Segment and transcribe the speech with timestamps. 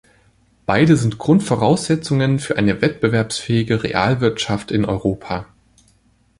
[0.65, 5.45] Beide sind Grundvoraussetzungen für eine wettbewerbsfähige Realwirtschaft in Europa.